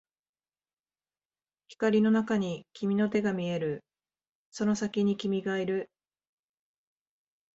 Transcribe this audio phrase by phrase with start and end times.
[1.67, 3.83] 光の中に君の手が見える、
[4.49, 5.91] その先に君がいる